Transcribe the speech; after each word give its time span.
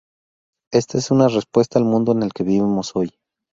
Esta 0.73 0.97
es 0.97 1.11
una 1.11 1.27
respuesta 1.27 1.77
al 1.77 1.85
mundo 1.85 2.11
en 2.13 2.23
el 2.23 2.33
que 2.33 2.41
vivimos 2.41 2.95
hoy. 2.95 3.11